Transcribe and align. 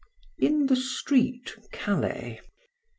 IN 0.39 0.65
THE 0.65 0.77
STREET. 0.77 1.55
CALAIS. 1.71 2.39